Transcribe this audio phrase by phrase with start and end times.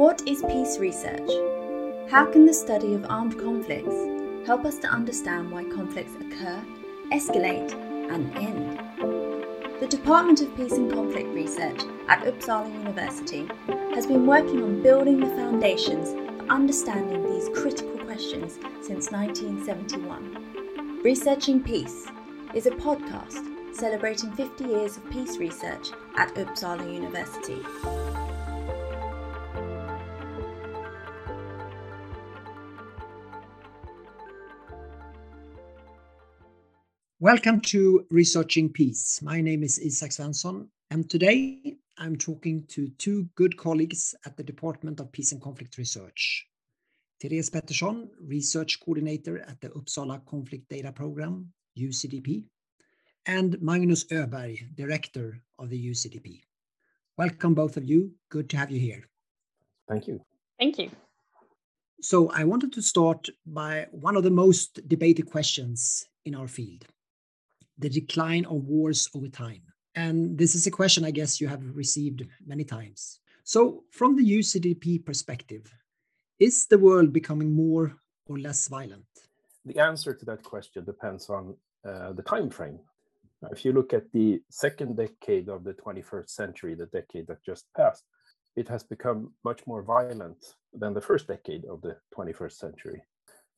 [0.00, 1.28] What is peace research?
[2.10, 6.64] How can the study of armed conflicts help us to understand why conflicts occur,
[7.12, 7.74] escalate,
[8.10, 8.80] and end?
[9.78, 13.46] The Department of Peace and Conflict Research at Uppsala University
[13.94, 21.02] has been working on building the foundations for understanding these critical questions since 1971.
[21.04, 22.06] Researching Peace
[22.54, 23.44] is a podcast
[23.76, 27.60] celebrating 50 years of peace research at Uppsala University.
[37.22, 39.20] Welcome to Researching Peace.
[39.20, 44.42] My name is Isak Svensson, and today I'm talking to two good colleagues at the
[44.42, 46.46] Department of Peace and Conflict Research.
[47.20, 52.44] Therese Pettersson, Research Coordinator at the Uppsala Conflict Data Program, UCDP,
[53.26, 56.40] and Magnus Öberg, Director of the UCDP.
[57.18, 58.12] Welcome, both of you.
[58.30, 59.04] Good to have you here.
[59.90, 60.24] Thank you.
[60.58, 60.90] Thank you.
[62.00, 66.86] So, I wanted to start by one of the most debated questions in our field
[67.80, 69.62] the decline of wars over time.
[69.94, 73.20] And this is a question I guess you have received many times.
[73.44, 75.72] So, from the UCDP perspective,
[76.38, 79.04] is the world becoming more or less violent?
[79.64, 82.78] The answer to that question depends on uh, the time frame.
[83.50, 87.66] If you look at the second decade of the 21st century, the decade that just
[87.74, 88.04] passed,
[88.56, 93.02] it has become much more violent than the first decade of the 21st century.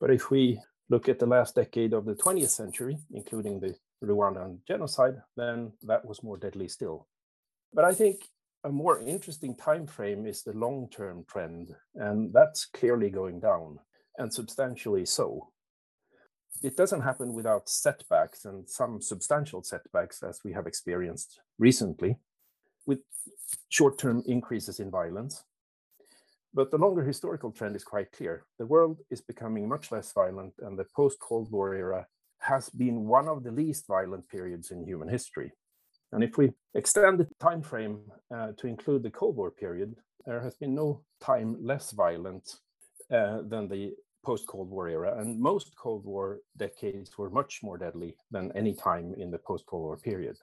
[0.01, 3.75] But if we look at the last decade of the 20th century, including the
[4.07, 7.09] Rwandan genocide, then that was more deadly still.
[7.73, 8.29] But I think
[8.65, 13.79] a more interesting time frame is the long-term trend, and that's clearly going down,
[14.19, 15.53] and substantially so.
[16.63, 22.17] It doesn't happen without setbacks and some substantial setbacks, as we have experienced recently,
[22.87, 23.01] with
[23.69, 25.45] short-term increases in violence.
[26.55, 28.45] But the longer historical trend is quite clear.
[28.59, 32.07] The world is becoming much less violent, and the post-Cold War era
[32.43, 35.53] has been one of the least violent periods in human history.
[36.13, 38.01] And if we extend the time frame
[38.35, 39.95] uh, to include the Cold War period,
[40.27, 42.57] there has been no time less violent
[43.11, 43.93] uh, than the
[44.25, 49.15] post-Cold War era, and most Cold War decades were much more deadly than any time
[49.17, 50.37] in the post-Cold War period.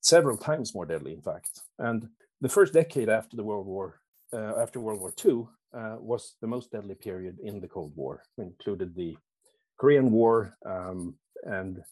[0.00, 1.60] Several times more deadly, in fact.
[1.78, 2.08] And
[2.40, 4.00] the first decade after the World War,
[4.32, 8.22] uh, after World War II, uh, was the most deadly period in the Cold War,
[8.38, 9.16] included the
[9.78, 11.82] Korean War um, and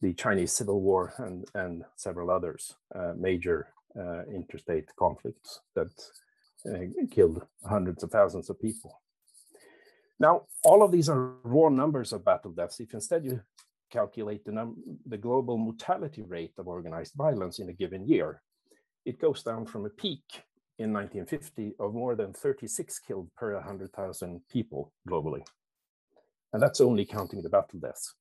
[0.00, 5.88] the Chinese Civil War and, and several others, uh, major uh, interstate conflicts that
[6.68, 9.00] uh, killed hundreds of thousands of people.
[10.18, 12.80] Now, all of these are raw numbers of battle deaths.
[12.80, 13.40] If instead you
[13.90, 14.74] calculate the,
[15.06, 18.42] the global mortality rate of organized violence in a given year,
[19.04, 20.24] it goes down from a peak
[20.78, 25.42] in 1950 of more than 36 killed per 100,000 people globally
[26.56, 28.14] and that's only counting the battle deaths.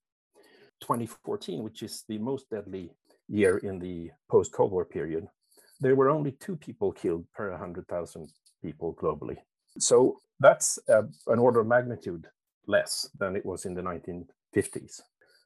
[0.82, 2.92] 2014, which is the most deadly
[3.30, 5.26] year in the post Cold War period,
[5.80, 8.30] there were only two people killed per 100,000
[8.62, 9.38] people globally.
[9.80, 12.28] So that's uh, an order of magnitude
[12.68, 15.00] less than it was in the 1950s.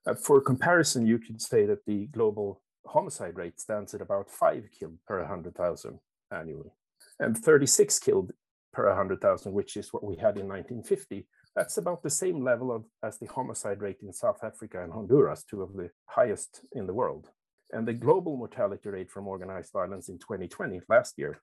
[0.07, 4.67] Uh, for comparison, you could say that the global homicide rate stands at about five
[4.79, 5.99] killed per 100,000
[6.31, 6.71] annually,
[7.19, 8.31] and 36 killed
[8.73, 12.85] per 100,000, which is what we had in 1950, that's about the same level of
[13.03, 16.93] as the homicide rate in South Africa and Honduras, two of the highest in the
[16.93, 17.29] world.
[17.71, 21.41] And the global mortality rate from organized violence in 2020, last year,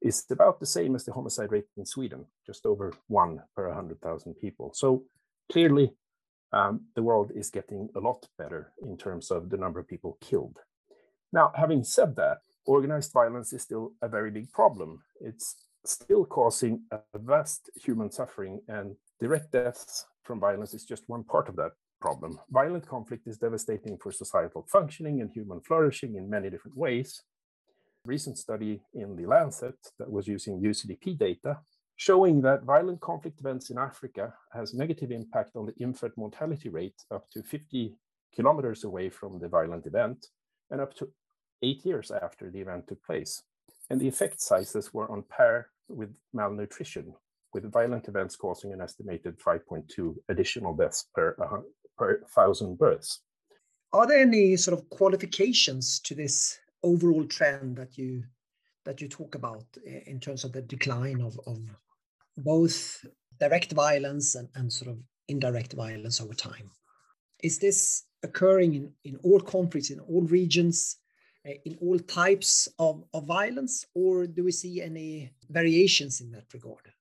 [0.00, 4.34] is about the same as the homicide rate in Sweden, just over one per 100,000
[4.34, 4.72] people.
[4.74, 5.04] So
[5.52, 5.92] clearly,
[6.52, 10.18] um, the world is getting a lot better in terms of the number of people
[10.20, 10.58] killed.
[11.32, 15.02] Now, having said that, organized violence is still a very big problem.
[15.20, 21.24] It's still causing a vast human suffering and Direct deaths from violence is just one
[21.24, 22.40] part of that problem.
[22.50, 27.22] Violent conflict is devastating for societal functioning and human flourishing in many different ways.
[28.06, 31.58] A recent study in The Lancet that was using UCDP data
[31.96, 37.02] showing that violent conflict events in Africa has negative impact on the infant mortality rate
[37.10, 37.94] up to 50
[38.34, 40.28] kilometers away from the violent event
[40.70, 41.10] and up to
[41.62, 43.42] eight years after the event took place.
[43.90, 47.12] And the effect sizes were on par with malnutrition,
[47.52, 51.60] with violent events causing an estimated 5.2 additional deaths per, uh,
[51.98, 53.20] per thousand births.
[53.92, 58.22] Are there any sort of qualifications to this overall trend that you
[58.86, 61.58] that you talk about in terms of the decline of, of
[62.38, 63.04] both
[63.38, 64.98] direct violence and, and sort of
[65.28, 66.70] indirect violence over time?
[67.42, 70.96] Is this occurring in, in all conflicts, in all regions?
[71.46, 76.44] Uh, in all types of, of violence, or do we see any variations in that
[76.52, 76.92] regard?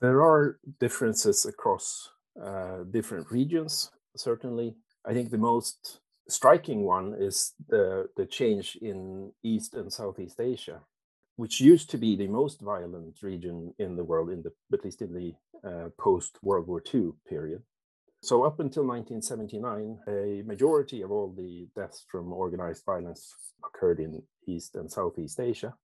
[0.00, 2.10] There are differences across
[2.42, 4.74] uh, different regions, certainly.
[5.06, 10.80] I think the most striking one is the, the change in East and Southeast Asia,
[11.36, 15.02] which used to be the most violent region in the world, in the at least
[15.02, 17.62] in the uh, post World War II period.
[18.22, 23.34] So up until 1979, a majority of all the deaths from organized violence
[23.64, 25.74] occurred in East and Southeast Asia.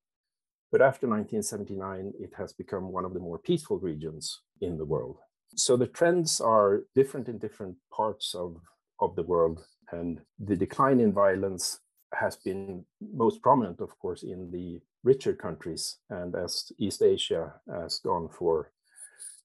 [0.71, 5.17] But after 1979, it has become one of the more peaceful regions in the world.
[5.57, 8.61] So the trends are different in different parts of,
[9.01, 9.65] of the world.
[9.91, 11.81] And the decline in violence
[12.15, 15.97] has been most prominent, of course, in the richer countries.
[16.09, 18.71] And as East Asia has gone for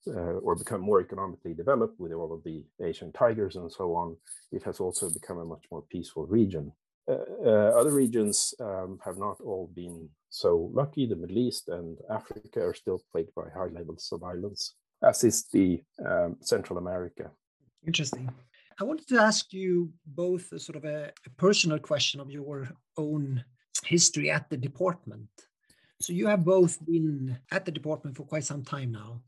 [0.08, 4.16] or become more economically developed with all of the Asian tigers and so on,
[4.52, 6.72] it has also become a much more peaceful region.
[7.10, 11.06] Uh, uh, other regions um, have not all been so lucky.
[11.06, 15.46] The Middle East and Africa are still plagued by high levels of violence, as is
[15.52, 17.30] the um, Central America.
[17.86, 18.30] Interesting.
[18.80, 22.70] I wanted to ask you both a sort of a, a personal question of your
[22.98, 23.44] own
[23.86, 25.30] history at the department.
[26.02, 29.22] So you have both been at the department for quite some time now.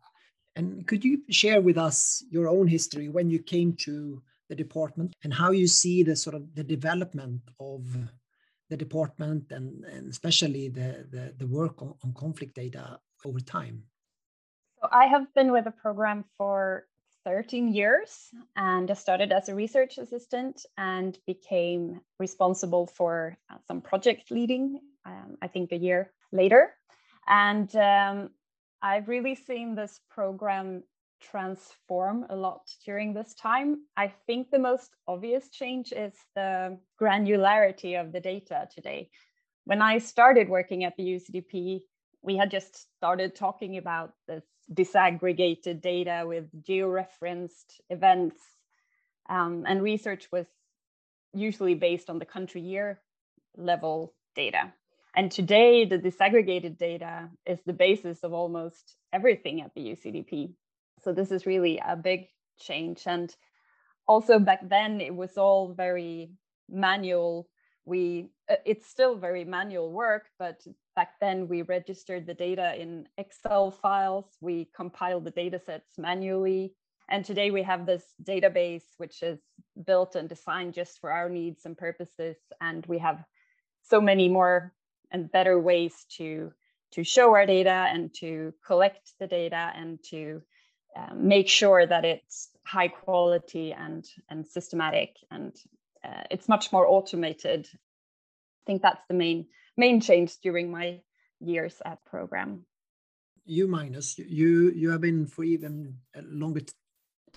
[0.55, 5.13] And could you share with us your own history when you came to the department
[5.23, 7.83] and how you see the sort of the development of
[8.69, 13.83] the department and, and especially the, the, the work on, on conflict data over time?
[14.81, 16.87] So I have been with the program for
[17.25, 23.81] 13 years and I started as a research assistant and became responsible for uh, some
[23.81, 26.73] project leading, um, I think a year later.
[27.27, 28.29] And um,
[28.85, 30.83] I've really seen this program
[31.19, 33.77] transform a lot during this time.
[33.97, 39.09] I think the most obvious change is the granularity of the data today.
[39.63, 41.79] When I started working at the UCDP,
[42.21, 48.39] we had just started talking about this disaggregated data with georeferenced events,
[49.27, 50.45] um, and research was
[51.33, 53.01] usually based on the country year
[53.57, 54.71] level data.
[55.15, 60.53] And today, the disaggregated data is the basis of almost everything at the UCDP.
[61.03, 62.27] So this is really a big
[62.59, 63.03] change.
[63.05, 63.33] And
[64.07, 66.31] also back then, it was all very
[66.69, 67.47] manual.
[67.85, 70.61] We uh, it's still very manual work, but
[70.95, 74.25] back then we registered the data in Excel files.
[74.41, 76.73] We compiled the data sets manually.
[77.09, 79.39] And today we have this database which is
[79.85, 82.35] built and designed just for our needs and purposes.
[82.59, 83.23] And we have
[83.83, 84.73] so many more
[85.15, 86.51] and better ways to
[86.91, 90.41] to show our data and to collect the data and to
[90.97, 95.51] um, make sure that it's high quality and and systematic and
[96.05, 97.61] uh, it's much more automated.
[97.73, 99.47] I think that's the main
[99.77, 100.99] main change during my
[101.39, 102.65] years at program.
[103.45, 105.73] You Magnus you you have been for even
[106.19, 106.63] a longer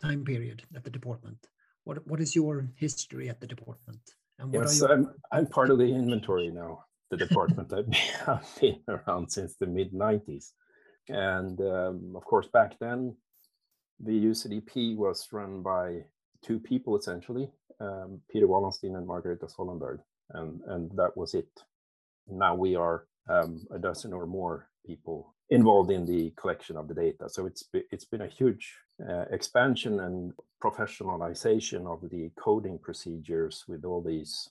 [0.02, 1.40] time period at the department.
[1.84, 4.04] What what is your history at the department?
[4.40, 4.92] And what yes, your...
[4.92, 7.72] I'm, I'm part of the inventory now the department
[8.26, 10.52] have been around since the mid 90s.
[11.08, 13.16] And um, of course, back then,
[14.00, 16.05] the UCDP was run by
[16.43, 17.50] two people essentially
[17.81, 19.98] um, Peter Wallensteen and Margareta Sollenberg.
[20.31, 21.48] And, and that was it.
[22.29, 26.94] Now we are um, a dozen or more people involved in the collection of the
[26.94, 27.29] data.
[27.29, 28.74] So it's, it's been a huge
[29.08, 34.50] uh, expansion and professionalization of the coding procedures with all these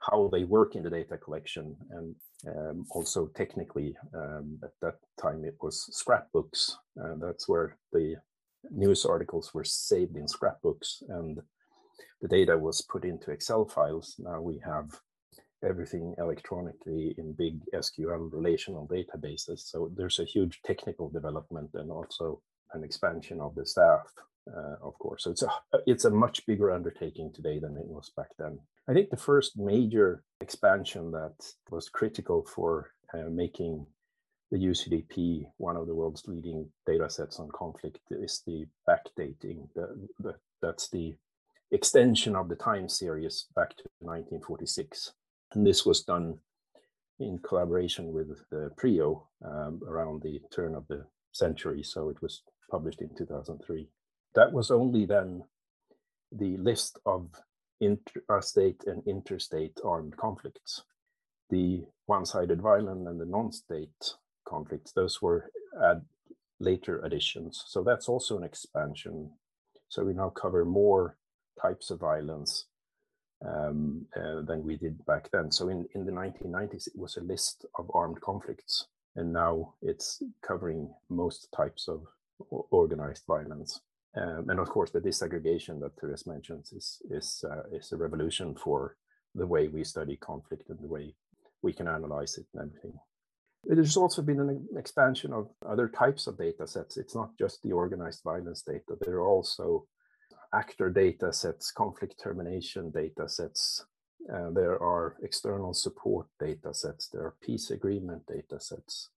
[0.00, 2.14] how they work in the data collection and
[2.46, 8.16] um, also technically um, at that time it was scrapbooks uh, that's where the
[8.70, 11.40] news articles were saved in scrapbooks and
[12.20, 14.16] the data was put into excel files.
[14.18, 14.90] Now we have
[15.64, 19.60] everything electronically in big sql relational databases.
[19.60, 22.40] So there's a huge technical development and also
[22.74, 24.06] an expansion of the staff
[24.56, 24.76] uh,
[25.08, 25.50] of course so it's a
[25.86, 29.58] it's a much bigger undertaking today than it was back then I think the first
[29.58, 31.34] major expansion that
[31.70, 33.86] was critical for uh, making
[34.50, 39.68] the UCDP one of the world's leading data sets on conflict is the backdating.
[39.74, 41.14] The, the, that's the
[41.70, 45.12] extension of the time series back to 1946.
[45.52, 46.38] And this was done
[47.20, 51.82] in collaboration with the PRIO um, around the turn of the century.
[51.82, 53.86] So it was published in 2003.
[54.34, 55.44] That was only then
[56.32, 57.28] the list of
[57.82, 60.82] intrastate and interstate armed conflicts.
[61.50, 64.14] The one-sided violent and the non-state
[64.46, 65.50] conflicts, those were
[65.82, 66.02] add
[66.60, 67.64] later additions.
[67.66, 69.30] So that's also an expansion.
[69.88, 71.16] So we now cover more
[71.60, 72.66] types of violence
[73.46, 75.50] um, uh, than we did back then.
[75.50, 80.22] So in, in the 1990s, it was a list of armed conflicts, and now it's
[80.42, 82.02] covering most types of
[82.70, 83.80] organized violence.
[84.18, 88.54] Um, and of course, the disaggregation that Therese mentions is is uh, is a revolution
[88.54, 88.96] for
[89.34, 91.14] the way we study conflict and the way
[91.62, 92.98] we can analyze it and everything.
[93.64, 96.96] There's also been an expansion of other types of data sets.
[96.96, 98.96] It's not just the organized violence data.
[99.00, 99.86] There are also
[100.54, 103.84] actor data sets, conflict termination data sets.
[104.32, 107.08] Uh, there are external support data sets.
[107.08, 109.10] There are peace agreement data sets,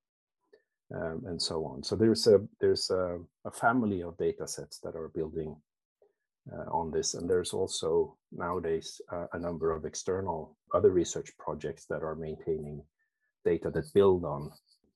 [0.96, 1.84] um, and so on.
[1.84, 5.56] So there's a there's a, a family of data sets that are building
[6.52, 11.86] uh, on this, and there's also nowadays uh, a number of external other research projects
[11.86, 12.84] that are maintaining
[13.46, 14.52] data that build on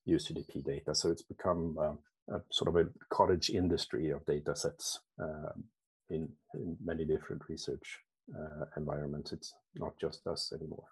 [0.08, 0.94] UCDP data.
[0.96, 5.64] So it's become uh, a sort of a cottage industry of data sets um,
[6.10, 8.00] in, in many different research
[8.36, 9.32] uh, environments.
[9.32, 10.86] It's not just us anymore.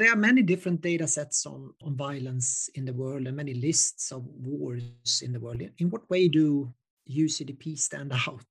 [0.00, 4.12] There are many different data sets on, on violence in the world and many lists
[4.12, 5.60] of wars in the world.
[5.76, 6.72] In what way do
[7.08, 8.46] UCDP stand out?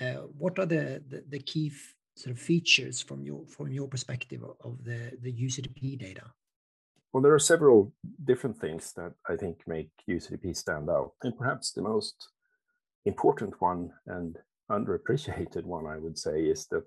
[0.00, 1.72] Uh, what are the, the, the key
[2.14, 6.22] sort of features from your from your perspective of the the UCDP data?
[7.12, 7.92] Well, there are several
[8.24, 12.28] different things that I think make UCDP stand out, and perhaps the most
[13.06, 14.38] important one and
[14.70, 16.84] underappreciated one, I would say, is the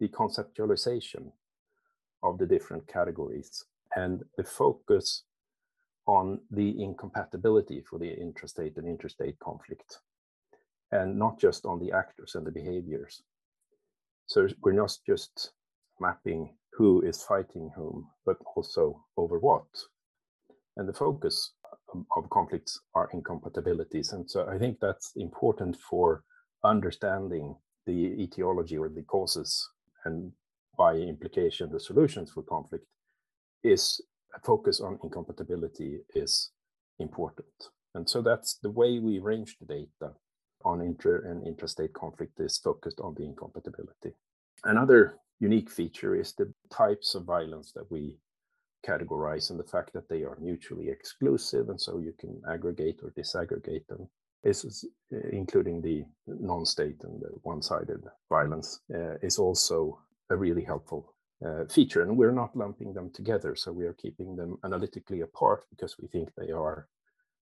[0.00, 1.32] the conceptualization
[2.22, 3.64] of the different categories
[3.96, 5.24] and the focus
[6.06, 9.98] on the incompatibility for the intrastate and interstate conflict,
[10.92, 13.22] and not just on the actors and the behaviors.
[14.26, 15.52] So we're not just
[16.00, 19.66] mapping who is fighting whom, but also over what.
[20.76, 21.52] And the focus
[22.16, 24.12] of conflicts are incompatibilities.
[24.12, 26.22] And so I think that's important for
[26.64, 27.56] understanding
[27.86, 29.68] the etiology or the causes
[30.04, 30.32] and
[30.78, 32.86] by implication the solutions for conflict
[33.62, 34.00] is
[34.34, 36.52] a focus on incompatibility is
[36.98, 37.48] important.
[37.94, 40.14] And so that's the way we range the data
[40.64, 44.12] on inter and intrastate conflict is focused on the incompatibility.
[44.64, 48.16] Another unique feature is the types of violence that we
[48.86, 53.10] categorize and the fact that they are mutually exclusive and so you can aggregate or
[53.10, 54.08] disaggregate them
[54.42, 54.84] this is
[55.32, 59.98] including the non-state and the one-sided violence uh, is also
[60.30, 61.14] a really helpful
[61.46, 65.64] uh, feature and we're not lumping them together so we are keeping them analytically apart
[65.70, 66.88] because we think they are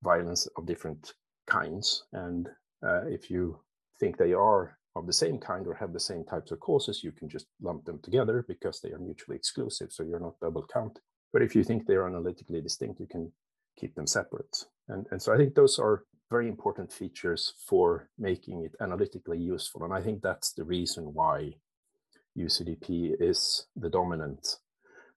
[0.03, 1.13] violence of different
[1.47, 2.49] kinds and
[2.85, 3.59] uh, if you
[3.99, 7.11] think they are of the same kind or have the same types of causes, you
[7.11, 9.91] can just lump them together because they are mutually exclusive.
[9.91, 11.03] So you're not double counting.
[11.33, 13.31] But if you think they're analytically distinct, you can
[13.77, 14.65] keep them separate.
[14.87, 19.83] And, and so I think those are very important features for making it analytically useful.
[19.83, 21.55] And I think that's the reason why
[22.37, 24.57] UCDP is the dominant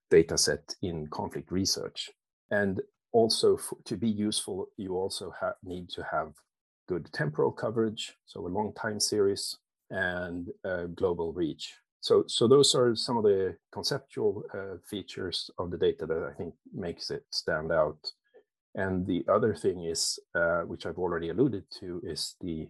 [0.09, 2.09] data set in conflict research.
[2.51, 5.33] And also for, to be useful, you also
[5.63, 6.33] need to have
[6.87, 9.57] good temporal coverage, so a long time series,
[9.91, 11.75] and uh, global reach.
[12.01, 16.33] So, so those are some of the conceptual uh, features of the data that I
[16.33, 17.99] think makes it stand out.
[18.75, 22.67] And the other thing is, uh, which I've already alluded to, is the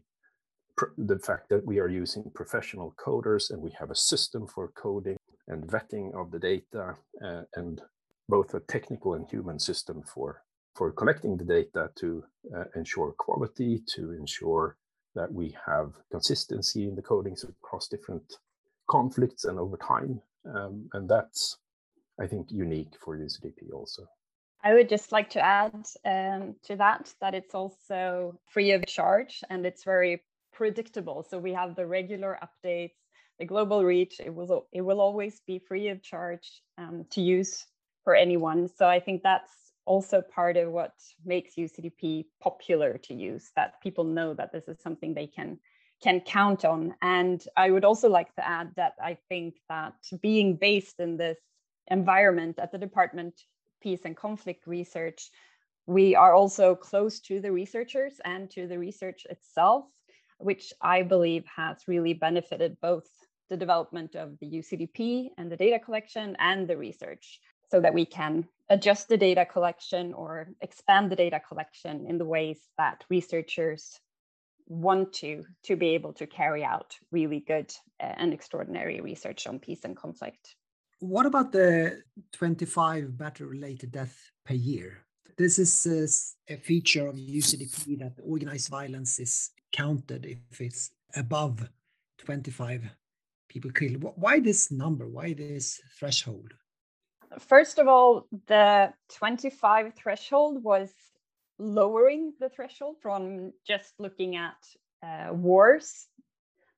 [0.98, 5.18] the fact that we are using professional coders and we have a system for coding
[5.48, 6.96] and vetting of the data
[7.26, 7.82] uh, and
[8.28, 10.44] both a technical and human system for
[10.76, 12.24] for collecting the data to
[12.56, 14.78] uh, ensure quality, to ensure
[15.14, 18.24] that we have consistency in the codings across different
[18.90, 20.22] conflicts and over time.
[20.46, 21.58] Um, and that's,
[22.22, 24.04] I think, unique for UCDP also.
[24.64, 25.74] I would just like to add
[26.06, 30.24] um, to that that it's also free of charge and it's very
[30.60, 31.26] predictable.
[31.30, 32.98] So we have the regular updates,
[33.40, 34.20] the global reach.
[34.20, 36.48] It will it will always be free of charge
[36.78, 37.66] um, to use
[38.04, 38.68] for anyone.
[38.68, 39.54] So I think that's
[39.86, 44.78] also part of what makes UCDP popular to use, that people know that this is
[44.82, 45.60] something they can
[46.04, 46.94] can count on.
[47.02, 51.40] And I would also like to add that I think that being based in this
[51.88, 53.34] environment at the Department
[53.82, 55.32] Peace and Conflict Research,
[55.86, 59.86] we are also close to the researchers and to the research itself,
[60.40, 63.08] which I believe has really benefited both
[63.50, 68.06] the development of the UCDP and the data collection and the research so that we
[68.06, 74.00] can adjust the data collection or expand the data collection in the ways that researchers
[74.68, 79.58] want to to be able to carry out really good uh, and extraordinary research on
[79.58, 80.56] peace and conflict
[81.00, 82.04] What about the
[82.34, 85.06] 25 battle-related deaths per year?
[85.38, 91.68] This is a feature of UCDP that organized violence is counted if it's above
[92.20, 92.90] 25
[93.48, 94.04] people killed.
[94.16, 95.08] Why this number?
[95.08, 96.54] Why this threshold?
[97.40, 100.92] First of all, the 25 threshold was
[101.60, 104.56] lowering the threshold from just looking at
[105.04, 106.08] uh, wars,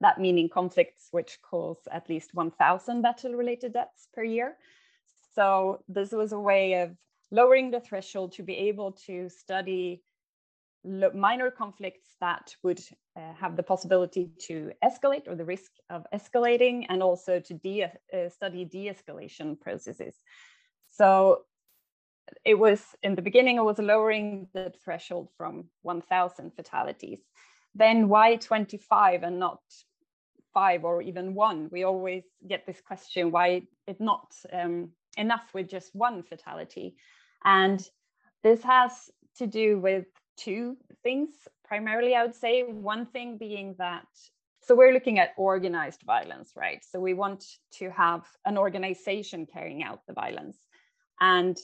[0.01, 4.57] that meaning conflicts which cause at least 1,000 battle related deaths per year.
[5.33, 6.97] So, this was a way of
[7.31, 10.03] lowering the threshold to be able to study
[10.83, 12.81] minor conflicts that would
[13.15, 17.83] uh, have the possibility to escalate or the risk of escalating and also to de
[17.83, 20.15] uh, study de-escalation processes.
[20.87, 21.43] So
[22.45, 27.19] it was in the beginning it was lowering the threshold from 1000 fatalities.
[27.75, 29.59] Then why 25 and not
[30.53, 31.69] five or even one?
[31.71, 36.95] We always get this question why it not um, enough with just one fatality?
[37.43, 37.81] And
[38.43, 40.05] this has to do with
[40.37, 41.29] two things
[41.63, 42.63] primarily, I would say.
[42.63, 44.07] One thing being that,
[44.61, 46.83] so we're looking at organized violence, right?
[46.83, 47.45] So we want
[47.79, 50.57] to have an organization carrying out the violence.
[51.19, 51.57] And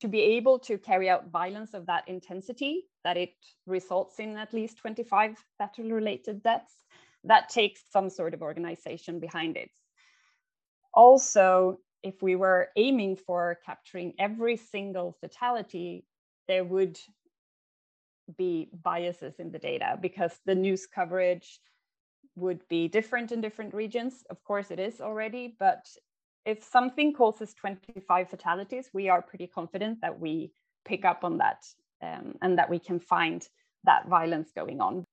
[0.00, 3.34] to be able to carry out violence of that intensity, that it
[3.66, 6.74] results in at least 25 battle related deaths,
[7.24, 9.70] that takes some sort of organization behind it.
[10.92, 16.04] Also, if we were aiming for capturing every single fatality,
[16.48, 16.98] there would
[18.36, 21.60] be biases in the data because the news coverage
[22.36, 24.24] would be different in different regions.
[24.30, 25.86] Of course, it is already, but
[26.44, 30.52] if something causes 25 fatalities, we are pretty confident that we
[30.84, 31.64] pick up on that
[32.02, 33.46] um, and that we can find
[33.84, 35.04] that violence going on.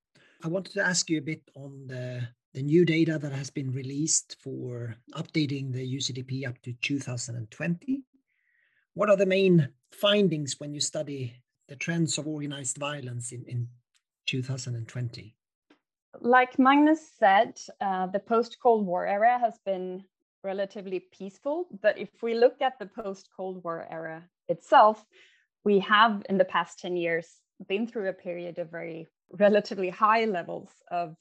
[0.44, 3.72] I wanted to ask you a bit on the, the new data that has been
[3.72, 8.04] released for updating the UCDP up to 2020.
[8.94, 11.34] What are the main findings when you study
[11.70, 13.68] the trends of organized violence in, in
[14.26, 15.36] 2020?
[16.20, 20.04] Like Magnus said, uh, the post Cold War era has been
[20.44, 21.68] relatively peaceful.
[21.82, 25.06] But if we look at the post Cold War era itself,
[25.64, 27.28] we have in the past 10 years
[27.68, 31.16] been through a period of very relatively high levels of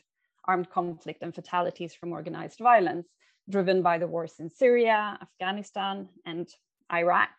[0.47, 3.07] armed conflict and fatalities from organized violence,
[3.51, 6.49] driven by the wars in Syria, Afghanistan, and
[6.91, 7.31] Iraq.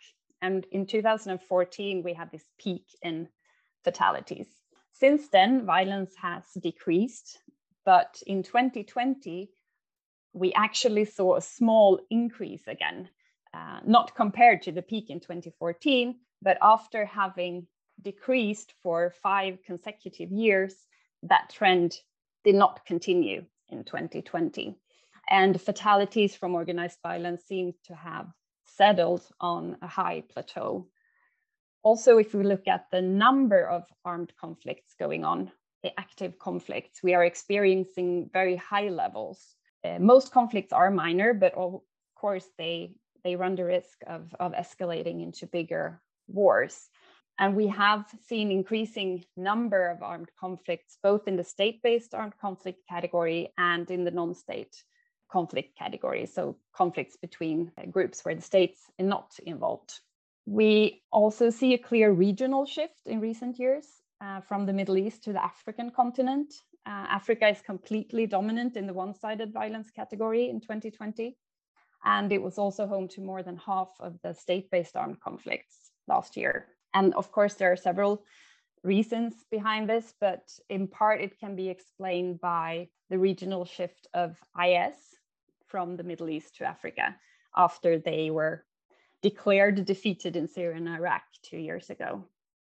[0.41, 3.27] And in 2014, we had this peak in
[3.83, 4.47] fatalities.
[4.93, 7.39] Since then, violence has decreased,
[7.85, 9.49] but in 2020,
[10.33, 13.09] we actually saw a small increase again,
[13.53, 17.67] uh, not compared to the peak in 2014, but after having
[18.01, 20.75] decreased for five consecutive years,
[21.23, 21.97] that trend
[22.43, 24.75] did not continue in 2020.
[25.29, 28.27] And fatalities from organized violence seem to have
[28.79, 30.87] settled on a high plateau.
[31.83, 35.51] Also, if we look at the number of armed conflicts going on,
[35.83, 39.39] the active conflicts, we are experiencing very high levels.
[39.83, 41.81] Uh, most conflicts are minor, but of
[42.15, 46.89] course they they run the risk of, of escalating into bigger wars.
[47.37, 52.79] And we have seen increasing number of armed conflicts, both in the state-based armed conflict
[52.87, 54.75] category and in the non-state
[55.31, 59.99] conflict category, so conflicts between uh, groups where the states are not involved.
[60.45, 63.85] We also see a clear regional shift in recent years
[64.21, 66.53] uh, from the Middle East to the African continent.
[66.85, 71.37] Uh, Africa is completely dominant in the one sided violence category in 2020.
[72.03, 75.91] And it was also home to more than half of the state based armed conflicts
[76.07, 76.67] last year.
[76.93, 78.23] And of course, there are several
[78.83, 84.37] reasons behind this, but in part it can be explained by the regional shift of
[84.57, 84.95] IS,
[85.69, 87.15] from the Middle East to Africa
[87.55, 88.65] after they were
[89.21, 92.25] declared defeated in Syria and Iraq two years ago.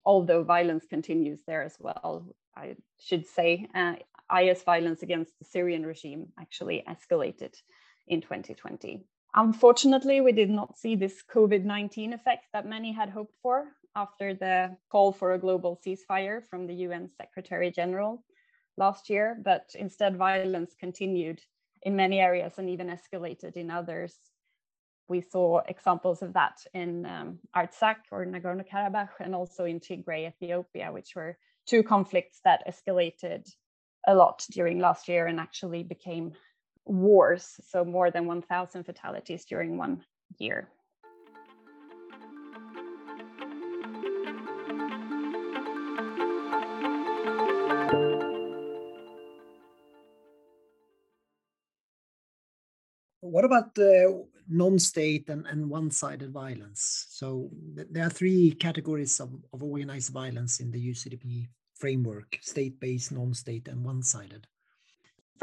[0.05, 2.27] Although violence continues there as well,
[2.57, 3.95] I should say, uh,
[4.39, 7.55] IS violence against the Syrian regime actually escalated
[8.07, 9.05] in 2020.
[9.35, 14.35] Unfortunately, we did not see this COVID 19 effect that many had hoped for after
[14.35, 18.23] the call for a global ceasefire from the UN Secretary General
[18.77, 21.41] last year, but instead, violence continued
[21.85, 24.15] in many areas and even escalated in others.
[25.09, 30.91] We saw examples of that in um, Artsakh or Nagorno-Karabakh and also in Tigray, Ethiopia,
[30.91, 33.47] which were two conflicts that escalated
[34.07, 36.33] a lot during last year and actually became
[36.87, 37.61] wars.
[37.69, 40.05] So more than 1,000 fatalities during one
[40.39, 40.69] year.
[53.35, 57.07] What about the non-state and, and one-sided violence?
[57.11, 61.49] So th there are three categories of, of organized violence in the UCDP
[61.83, 64.43] framework, state-based, non-state, and one-sided.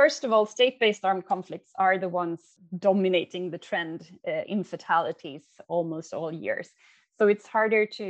[0.01, 2.41] First of all, state-based armed conflicts are the ones
[2.89, 6.69] dominating the trend uh, in fatalities almost all years.
[7.17, 8.08] So it's harder to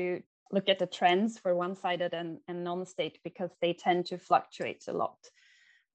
[0.56, 4.94] look at the trends for one-sided and, and non-state because they tend to fluctuate a
[5.04, 5.22] lot.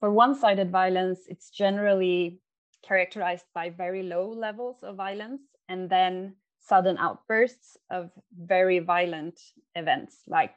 [0.00, 2.40] For one-sided violence, it's generally
[2.86, 9.40] characterized by very low levels of violence and then sudden outbursts of very violent
[9.74, 10.54] events like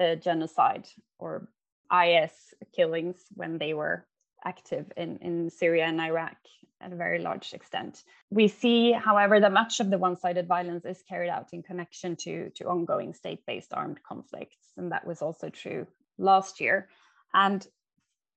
[0.00, 0.86] uh, genocide
[1.18, 1.48] or
[1.92, 2.32] IS
[2.74, 4.06] killings when they were
[4.44, 6.36] active in, in Syria and Iraq
[6.80, 8.02] at a very large extent.
[8.30, 12.50] We see, however, that much of the one-sided violence is carried out in connection to,
[12.50, 14.56] to ongoing state-based armed conflicts.
[14.76, 15.86] And that was also true
[16.18, 16.88] last year.
[17.34, 17.64] And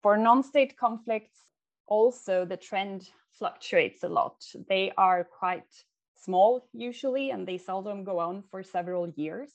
[0.04, 1.40] for non-state conflicts,
[1.88, 4.44] also the trend fluctuates a lot.
[4.70, 5.72] They are quite
[6.16, 9.52] small usually, and they seldom go on for several years.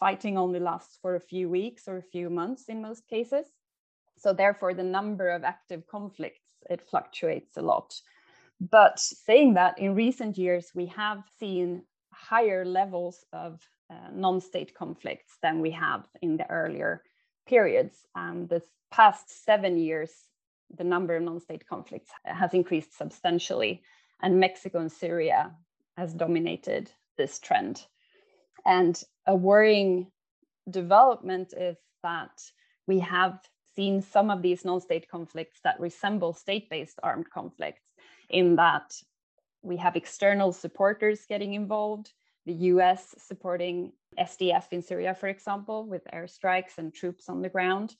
[0.00, 3.46] Fighting only lasts for a few weeks or a few months in most cases.
[4.18, 7.94] So therefore, the number of active conflicts, it fluctuates a lot.
[8.60, 15.38] But saying that, in recent years, we have seen higher levels of uh, non-state conflicts
[15.42, 17.02] than we have in the earlier
[17.46, 18.06] periods.
[18.14, 20.12] And the past seven years,
[20.76, 23.82] the number of non-state conflicts has increased substantially,
[24.22, 25.52] and Mexico and Syria
[25.96, 27.84] has dominated this trend.
[28.64, 30.10] And a worrying
[30.70, 32.40] development is that
[32.86, 33.38] we have
[33.74, 37.82] seen some of these non-state conflicts that resemble state-based armed conflicts
[38.28, 38.94] in that
[39.62, 42.12] we have external supporters getting involved,
[42.46, 47.94] the US supporting SDF in Syria, for example, with airstrikes and troops on the ground,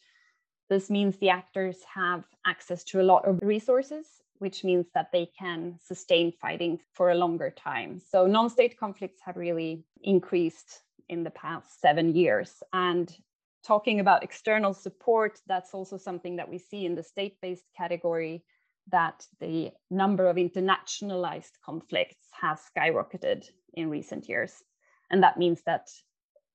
[0.72, 4.06] this means the actors have access to a lot of resources,
[4.38, 8.00] which means that they can sustain fighting for a longer time.
[8.00, 12.62] So non state conflicts have really increased in the past seven years.
[12.72, 13.14] And
[13.62, 18.42] talking about external support, that's also something that we see in the state based category
[18.90, 24.62] that the number of internationalized conflicts has skyrocketed in recent years.
[25.10, 25.90] And that means that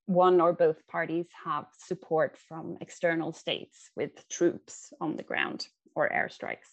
[0.08, 6.10] one or both parties have support from external states with troops on the ground or
[6.10, 6.72] airstrikes.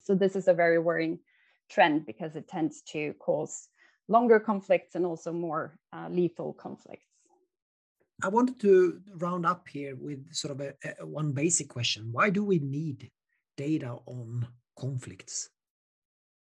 [0.00, 1.18] So this is a very worrying
[1.68, 3.68] trend because it tends to cause
[4.08, 7.04] longer conflicts and also more uh, lethal conflicts.
[8.22, 12.08] I wanted to round up here with sort of a, a, one basic question.
[12.10, 13.10] Why do we need
[13.56, 15.50] data on conflicts?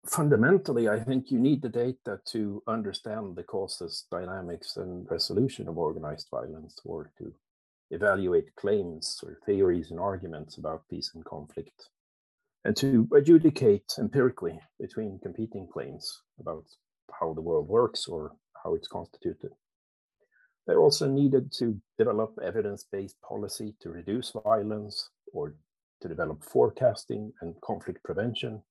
[0.07, 5.77] Fundamentally, I think you need the data to understand the causes, dynamics, and resolution of
[5.77, 7.33] organized violence, or to
[7.91, 11.89] evaluate claims or theories and arguments about peace and conflict,
[12.63, 16.65] and to adjudicate empirically between competing claims about
[17.19, 19.51] how the world works or how it's constituted.
[20.65, 25.55] They're also needed to develop evidence based policy to reduce violence or
[26.01, 28.63] to develop forecasting and conflict prevention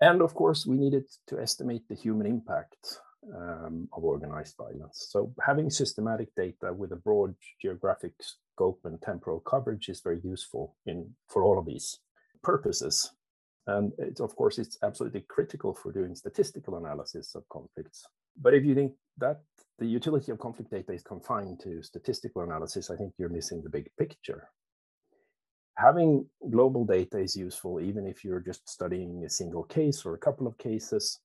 [0.00, 2.98] and of course, we needed to estimate the human impact
[3.34, 5.06] um, of organized violence.
[5.10, 10.76] So having systematic data with a broad geographic scope and temporal coverage is very useful
[10.86, 11.98] in for all of these
[12.42, 13.12] purposes.
[13.66, 18.04] And it's, of course, it's absolutely critical for doing statistical analysis of conflicts.
[18.40, 19.40] But if you think that
[19.78, 23.70] the utility of conflict data is confined to statistical analysis, I think you're missing the
[23.70, 24.50] big picture
[25.76, 30.18] having global data is useful even if you're just studying a single case or a
[30.18, 31.20] couple of cases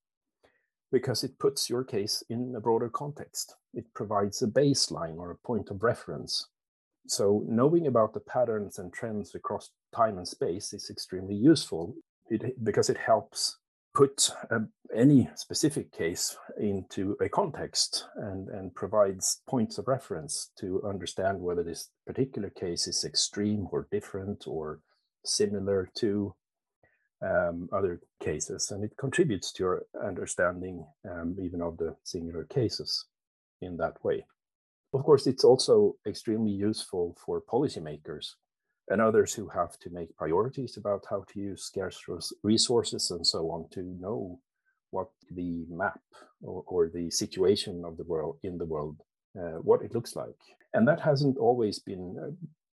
[0.91, 3.55] because it puts your case in a broader context.
[3.73, 6.47] It provides a baseline or a point of reference.
[7.07, 11.95] So knowing about the patterns and trends across time and space is extremely useful
[12.29, 13.57] it, because it helps
[13.99, 14.59] put uh,
[14.95, 21.63] any specific case into a context and, and provides points of reference to understand whether
[21.63, 24.79] this particular case is extreme or different or
[25.25, 26.33] similar to
[27.21, 28.71] um, other cases.
[28.71, 33.03] And it contributes to your understanding um, even of the singular cases
[33.61, 34.25] in that way.
[34.93, 38.35] Of course, it's also extremely useful for policymakers
[38.89, 42.03] and others who have to make priorities about how to use scarce
[42.43, 44.39] resources and so on to know
[44.91, 46.01] what the map
[46.41, 48.97] or, or the situation of the world in the world,
[49.39, 50.41] uh, what it looks like.
[50.73, 52.31] And that hasn't always been uh,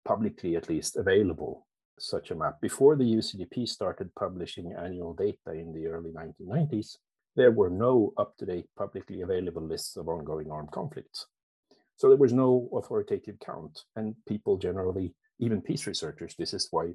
[0.08, 1.65] publicly, at least, available,
[1.99, 2.62] such a map.
[2.62, 6.97] Before the UCDP started publishing annual data in the early 1990s,
[7.36, 11.28] there were no up to date publicly available lists of ongoing armed conflicts.
[11.97, 16.91] So there was no authoritative count, and people generally even peace researchers, this is why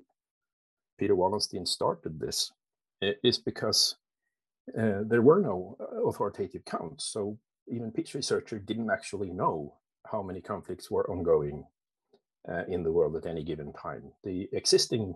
[0.99, 2.53] Peter Wallensteen started this,
[3.01, 3.97] is because
[4.79, 7.07] uh, there were no uh, authoritative counts.
[7.07, 9.75] So even peace researchers didn't actually know
[10.11, 11.65] how many conflicts were ongoing
[12.51, 14.13] uh, in the world at any given time.
[14.25, 15.15] The existing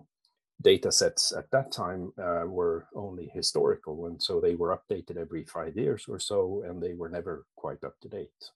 [0.61, 5.43] data sets at that time uh, were only historical, and so they were updated every
[5.45, 8.51] five years or so, and they were never quite up to date.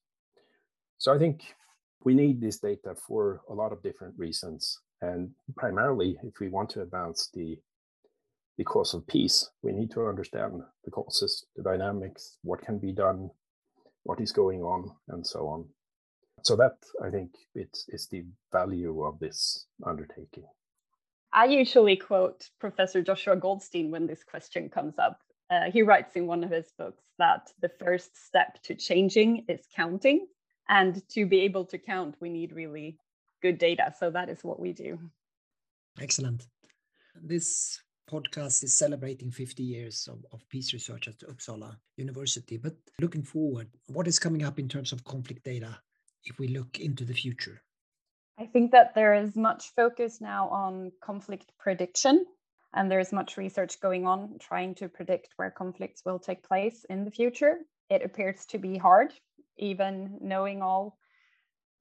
[0.98, 1.56] So I think
[2.04, 6.70] we need this data for a lot of different reasons, and primarily if we want
[6.72, 7.58] to advance the
[8.58, 12.92] the cause of peace, we need to understand the causes, the dynamics, what can be
[12.92, 13.30] done,
[14.04, 15.66] what is going on, and so on.
[16.44, 20.46] So that I think it's is the value of this undertaking.
[21.32, 25.20] I usually quote Professor Joshua Goldstein when this question comes up.
[25.50, 29.62] Uh, he writes in one of his books that the first step to changing is
[29.76, 30.28] counting.
[30.70, 33.00] And to be able to count, we need really
[33.42, 33.94] good data.
[34.00, 35.00] So that is what we do.
[36.00, 36.46] Excellent.
[37.22, 42.58] This podcast is celebrating 50 years of, of peace research at Uppsala University.
[42.58, 45.80] But looking forward, what is coming up in terms of conflict data
[46.24, 47.62] if we look into the future?
[48.40, 52.26] I think that there is much focus now on conflict prediction,
[52.74, 56.86] and there is much research going on trying to predict where conflicts will take place
[56.90, 57.58] in the future.
[57.90, 59.14] It appears to be hard,
[59.60, 60.98] even knowing all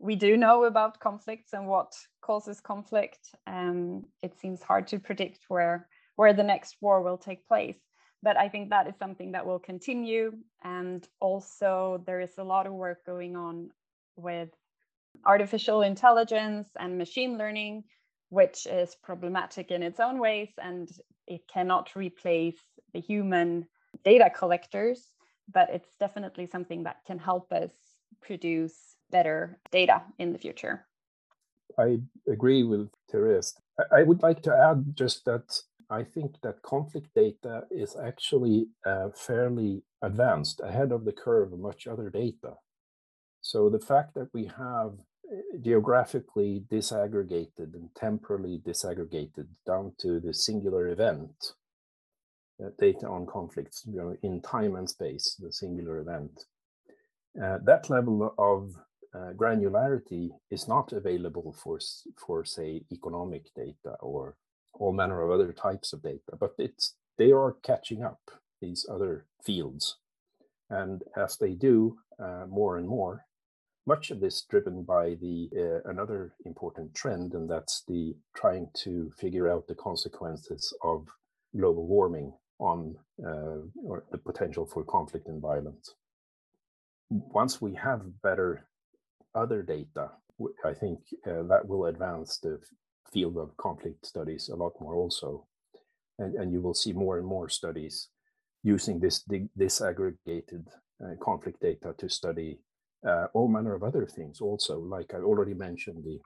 [0.00, 3.34] we do know about conflicts and what causes conflict.
[3.46, 7.78] Um, it seems hard to predict where where the next war will take place.
[8.22, 10.32] But I think that is something that will continue.
[10.64, 13.70] And also, there is a lot of work going on
[14.16, 14.48] with
[15.24, 17.84] artificial intelligence and machine learning,
[18.30, 20.90] which is problematic in its own ways and
[21.28, 22.58] it cannot replace
[22.92, 23.66] the human
[24.04, 25.10] data collectors,
[25.52, 27.70] but it's definitely something that can help us
[28.20, 30.86] produce better data in the future.
[31.78, 33.54] I agree with Therese.
[33.92, 39.08] I would like to add just that I think that conflict data is actually uh,
[39.14, 42.54] fairly advanced, ahead of the curve of much other data.
[43.40, 44.94] So the fact that we have
[45.32, 51.57] eh, geographically disaggregated and temporally disaggregated down to the singular event uh,
[52.78, 56.44] data on conflicts you know, in time and space, the singular event,
[57.42, 58.74] uh, that level of
[59.14, 61.78] uh, granularity is not available for,
[62.16, 64.36] for, say, economic data or
[64.74, 68.20] all manner of other types of data, but it's they are catching up
[68.60, 69.96] these other fields.
[70.70, 73.24] And as they do uh, more and more,
[73.86, 79.10] much of this driven by the uh, another important trend, and that's the trying to
[79.18, 81.08] figure out the consequences of
[81.56, 83.58] global warming on uh,
[84.10, 85.94] the potential for conflict and violence.
[87.10, 88.68] Once we have better
[89.34, 90.10] other data,
[90.64, 92.60] I think uh, that will advance the
[93.12, 95.46] field of conflict studies a lot more also.
[96.18, 98.08] And, and you will see more and more studies
[98.62, 99.24] using this
[99.58, 100.66] disaggregated
[101.02, 102.60] uh, conflict data to study
[103.06, 106.18] uh, all manner of other things also, like I already mentioned, the,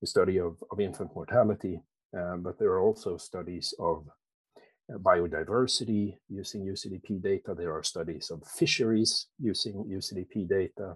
[0.00, 1.80] the study of, of infant mortality,
[2.16, 4.06] uh, but there are also studies of
[4.96, 7.54] biodiversity using UCDP data.
[7.54, 10.94] There are studies of fisheries using UCDP data.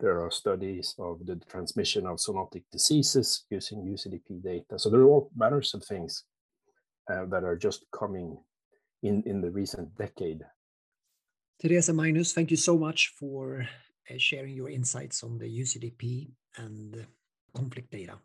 [0.00, 4.78] There are studies of the transmission of zoonotic diseases using UCDP data.
[4.78, 6.24] So there are all manners of things
[7.10, 8.36] uh, that are just coming
[9.02, 10.40] in, in the recent decade.
[11.60, 13.66] Therese Magnus, thank you so much for
[14.10, 17.06] uh, sharing your insights on the UCDP and
[17.54, 18.18] conflict data.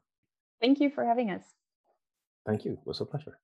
[0.59, 1.43] Thank you for having us.
[2.47, 2.73] Thank you.
[2.73, 3.37] It was a pleasure.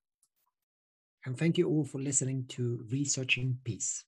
[1.26, 4.04] And thank you all for listening to Researching Peace.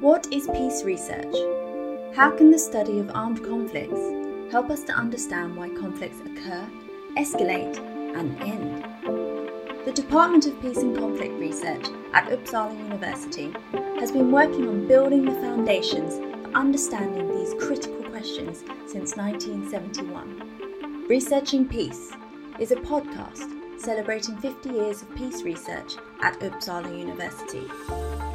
[0.00, 1.34] What is peace research?
[2.14, 6.68] How can the study of armed conflicts help us to understand why conflicts occur,
[7.16, 7.76] escalate,
[8.14, 8.84] and end?
[9.84, 13.52] The Department of Peace and Conflict Research at Uppsala University
[13.98, 16.20] has been working on building the foundations
[16.54, 21.06] understanding these critical questions since 1971.
[21.08, 22.12] Researching Peace
[22.58, 28.33] is a podcast celebrating 50 years of peace research at Uppsala University.